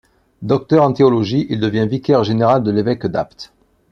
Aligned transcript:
Docteur 0.41 0.83
en 0.83 0.93
théologie, 0.93 1.45
il 1.51 1.59
devient 1.59 1.85
vicaire 1.87 2.23
général 2.23 2.63
de 2.63 2.71
l'évêque 2.71 3.05
d'Apt. 3.05 3.53